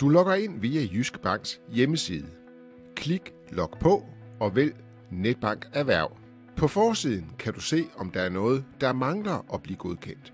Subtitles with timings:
[0.00, 2.26] Du logger ind via Jyske Banks hjemmeside.
[2.96, 4.04] Klik log på
[4.40, 4.74] og vælg
[5.10, 6.16] Netbank Erhverv.
[6.56, 10.32] På forsiden kan du se, om der er noget, der mangler at blive godkendt.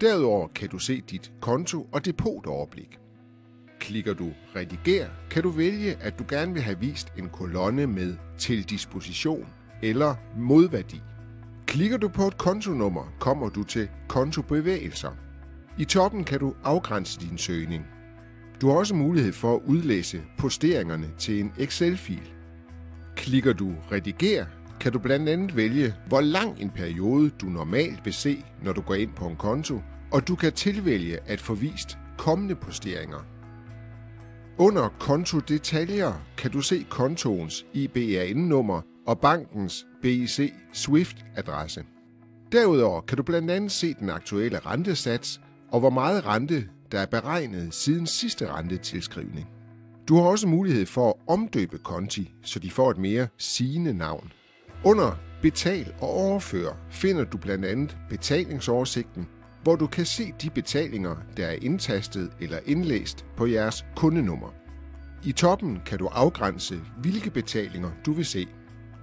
[0.00, 2.98] Derudover kan du se dit konto- og depotoverblik.
[3.80, 8.16] Klikker du Rediger, kan du vælge, at du gerne vil have vist en kolonne med
[8.38, 9.46] til disposition
[9.82, 11.02] eller modværdi.
[11.66, 15.10] Klikker du på et kontonummer, kommer du til kontobevægelser.
[15.78, 17.86] I toppen kan du afgrænse din søgning.
[18.60, 22.32] Du har også mulighed for at udlæse posteringerne til en Excel-fil.
[23.16, 24.44] Klikker du Rediger,
[24.80, 28.80] kan du blandt andet vælge, hvor lang en periode du normalt vil se, når du
[28.80, 29.80] går ind på en konto,
[30.12, 33.26] og du kan tilvælge at få vist kommende posteringer.
[34.58, 41.84] Under kontodetaljer kan du se kontoens IBAN-nummer og bankens BIC Swift-adresse.
[42.52, 45.40] Derudover kan du blandt andet se den aktuelle rentesats
[45.72, 49.48] og hvor meget rente, der er beregnet siden sidste rentetilskrivning.
[50.08, 54.32] Du har også mulighed for at omdøbe konti, så de får et mere sigende navn.
[54.84, 59.28] Under Betal og overfør finder du blandt andet betalingsoversigten,
[59.62, 64.54] hvor du kan se de betalinger, der er indtastet eller indlæst på jeres kundenummer.
[65.24, 68.46] I toppen kan du afgrænse, hvilke betalinger du vil se,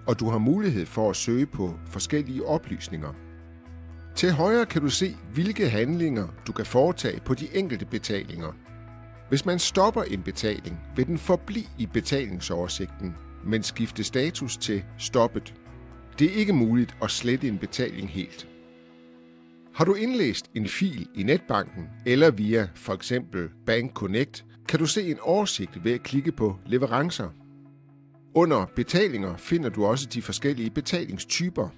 [0.08, 3.13] og du har mulighed for at søge på forskellige oplysninger.
[4.16, 8.52] Til højre kan du se, hvilke handlinger du kan foretage på de enkelte betalinger.
[9.30, 15.53] Hvis man stopper en betaling, vil den forblive i betalingsoversigten, men skifte status til stoppet.
[16.20, 18.47] Det er ikke muligt at slette en betaling helt.
[19.73, 24.86] Har du indlæst en fil i netbanken eller via for eksempel Bank Connect, kan du
[24.86, 27.30] se en oversigt ved at klikke på leverancer.
[28.36, 31.70] Under betalinger finder du også de forskellige betalingstyper.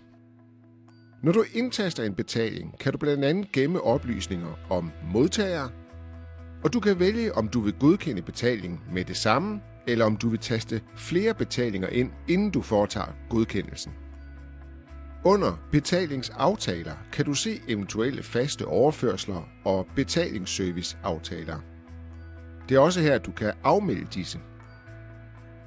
[1.23, 5.69] Når du indtaster en betaling, kan du blandt andet gemme oplysninger om modtager,
[6.63, 10.29] og du kan vælge, om du vil godkende betalingen med det samme, eller om du
[10.29, 13.91] vil taste flere betalinger ind, inden du foretager godkendelsen.
[15.25, 21.59] Under betalingsaftaler kan du se eventuelle faste overførsler og betalingsserviceaftaler.
[22.69, 24.39] Det er også her, du kan afmelde disse.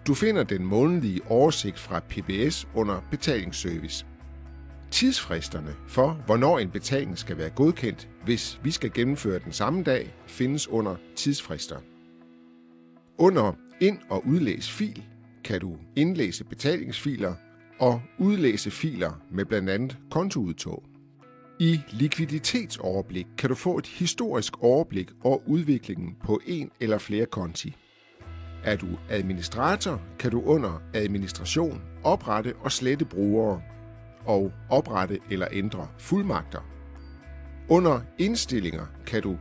[0.06, 4.06] Du finder den månedlige oversigt fra PBS under betalingsservice.
[4.98, 10.14] Tidsfristerne for, hvornår en betaling skal være godkendt, hvis vi skal gennemføre den samme dag,
[10.26, 11.76] findes under tidsfrister.
[13.18, 15.04] Under Ind- og udlæs fil
[15.44, 17.34] kan du indlæse betalingsfiler
[17.80, 20.82] og udlæse filer med blandt andet kontoudtog.
[21.58, 27.76] I likviditetsoverblik kan du få et historisk overblik over udviklingen på en eller flere konti.
[28.64, 33.62] Er du administrator, kan du under administration oprette og slette brugere
[34.24, 36.60] og oprette eller ændre fuldmagter.
[37.68, 39.36] Under indstillinger kan du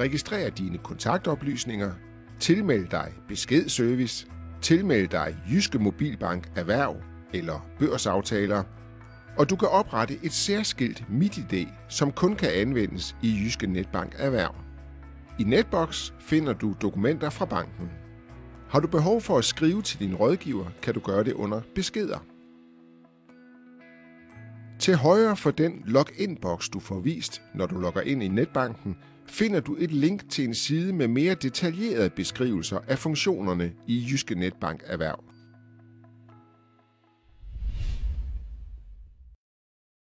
[0.00, 1.92] registrere dine kontaktoplysninger,
[2.40, 4.26] tilmelde dig beskedservice,
[4.62, 6.96] tilmelde dig Jyske Mobilbank Erhverv
[7.32, 8.62] eller børsaftaler,
[9.38, 14.54] og du kan oprette et særskilt MitID, som kun kan anvendes i Jyske Netbank Erhverv.
[15.38, 17.90] I Netbox finder du dokumenter fra banken.
[18.68, 22.18] Har du behov for at skrive til din rådgiver, kan du gøre det under beskeder.
[24.86, 29.60] Til højre for den login-boks, du får vist, når du logger ind i netbanken, finder
[29.60, 34.82] du et link til en side med mere detaljerede beskrivelser af funktionerne i Jyske Netbank
[34.86, 35.35] Erhverv.